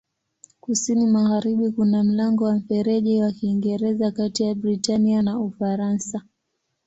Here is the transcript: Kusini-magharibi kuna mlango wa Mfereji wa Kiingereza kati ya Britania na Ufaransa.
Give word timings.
Kusini-magharibi 0.61 1.71
kuna 1.71 2.03
mlango 2.03 2.43
wa 2.45 2.55
Mfereji 2.55 3.21
wa 3.21 3.31
Kiingereza 3.31 4.11
kati 4.11 4.43
ya 4.43 4.55
Britania 4.55 5.21
na 5.21 5.39
Ufaransa. 5.39 6.21